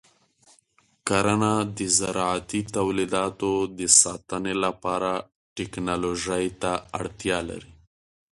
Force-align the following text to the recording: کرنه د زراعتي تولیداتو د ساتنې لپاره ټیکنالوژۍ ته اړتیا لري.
کرنه 1.07 1.53
د 1.77 1.79
زراعتي 1.97 2.61
تولیداتو 2.75 3.51
د 3.77 3.79
ساتنې 4.01 4.55
لپاره 4.63 5.11
ټیکنالوژۍ 5.55 6.45
ته 6.61 6.71
اړتیا 6.99 7.39
لري. 7.49 7.71